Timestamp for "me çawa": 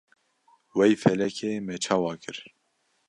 1.65-2.13